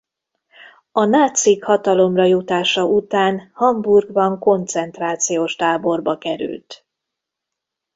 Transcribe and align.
A 0.91 1.05
nácik 1.05 1.63
hatalomra 1.63 2.23
jutása 2.23 2.83
után 2.85 3.49
Hamburgban 3.53 4.39
koncentrációs 4.39 5.55
táborba 5.55 6.17
került. 6.17 6.85